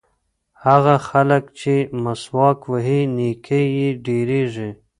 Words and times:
هغه 0.65 0.95
خلک 1.09 1.43
چې 1.59 1.73
مسواک 2.03 2.59
وهي 2.71 3.01
نیکۍ 3.17 3.65
یې 3.79 3.89
ډېرېږي. 4.05 4.69